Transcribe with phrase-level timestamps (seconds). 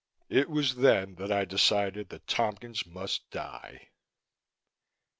[0.29, 3.89] It was then that I decided that Tompkins must die.